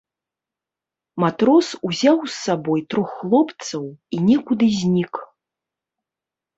Матрос 1.23 1.67
узяў 1.89 2.17
з 2.25 2.33
сабой 2.45 2.85
трох 2.95 3.09
хлопцаў 3.21 3.83
і 3.93 4.17
некуды 4.29 4.65
знік. 4.83 5.13